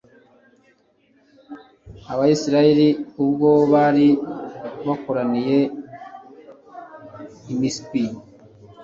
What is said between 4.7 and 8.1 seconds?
bakoraniye i misipa